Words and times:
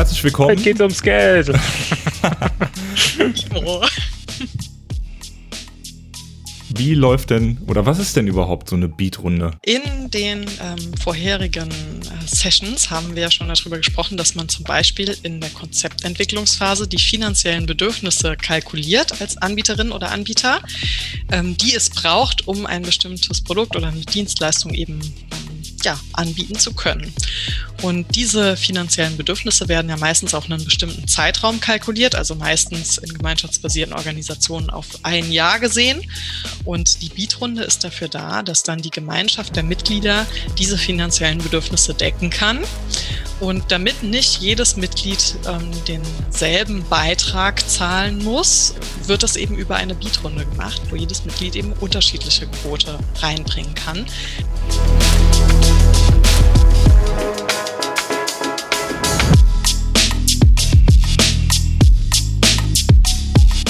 herzlich 0.00 0.24
willkommen. 0.24 0.56
Es 0.56 0.64
geht 0.64 0.80
ums 0.80 1.02
Geld. 1.02 1.48
Wie 6.74 6.94
läuft 6.94 7.28
denn 7.28 7.58
oder 7.66 7.84
was 7.84 7.98
ist 7.98 8.16
denn 8.16 8.26
überhaupt 8.26 8.70
so 8.70 8.76
eine 8.76 8.88
Beat-Runde? 8.88 9.50
In 9.66 10.10
den 10.10 10.46
ähm, 10.62 10.94
vorherigen 10.98 11.68
äh, 11.68 12.26
Sessions 12.26 12.88
haben 12.90 13.14
wir 13.14 13.30
schon 13.30 13.48
darüber 13.48 13.76
gesprochen, 13.76 14.16
dass 14.16 14.34
man 14.34 14.48
zum 14.48 14.64
Beispiel 14.64 15.14
in 15.22 15.42
der 15.42 15.50
Konzeptentwicklungsphase 15.50 16.88
die 16.88 16.98
finanziellen 16.98 17.66
Bedürfnisse 17.66 18.38
kalkuliert 18.38 19.20
als 19.20 19.36
Anbieterin 19.36 19.92
oder 19.92 20.10
Anbieter, 20.12 20.62
ähm, 21.30 21.58
die 21.58 21.74
es 21.74 21.90
braucht, 21.90 22.48
um 22.48 22.64
ein 22.64 22.80
bestimmtes 22.80 23.42
Produkt 23.42 23.76
oder 23.76 23.88
eine 23.88 24.00
Dienstleistung 24.00 24.72
eben 24.72 25.00
ja, 25.84 25.98
anbieten 26.12 26.58
zu 26.58 26.74
können. 26.74 27.12
Und 27.82 28.14
diese 28.14 28.56
finanziellen 28.56 29.16
Bedürfnisse 29.16 29.68
werden 29.68 29.88
ja 29.88 29.96
meistens 29.96 30.34
auf 30.34 30.44
einen 30.50 30.64
bestimmten 30.64 31.08
Zeitraum 31.08 31.60
kalkuliert, 31.60 32.14
also 32.14 32.34
meistens 32.34 32.98
in 32.98 33.14
gemeinschaftsbasierten 33.14 33.94
Organisationen 33.94 34.68
auf 34.68 34.86
ein 35.02 35.32
Jahr 35.32 35.58
gesehen. 35.60 36.02
Und 36.64 37.00
die 37.02 37.08
Bietrunde 37.08 37.62
ist 37.62 37.84
dafür 37.84 38.08
da, 38.08 38.42
dass 38.42 38.62
dann 38.62 38.82
die 38.82 38.90
Gemeinschaft 38.90 39.56
der 39.56 39.62
Mitglieder 39.62 40.26
diese 40.58 40.76
finanziellen 40.76 41.38
Bedürfnisse 41.38 41.94
decken 41.94 42.30
kann. 42.30 42.58
Und 43.40 43.72
damit 43.72 44.02
nicht 44.02 44.42
jedes 44.42 44.76
Mitglied 44.76 45.34
ähm, 45.48 45.70
denselben 45.88 46.84
Beitrag 46.90 47.66
zahlen 47.68 48.22
muss, 48.22 48.74
wird 49.06 49.22
das 49.22 49.36
eben 49.36 49.56
über 49.56 49.76
eine 49.76 49.94
Bietrunde 49.94 50.44
gemacht, 50.44 50.82
wo 50.90 50.96
jedes 50.96 51.24
Mitglied 51.24 51.56
eben 51.56 51.72
unterschiedliche 51.72 52.46
Quote 52.46 52.98
reinbringen 53.22 53.74
kann. 53.74 54.04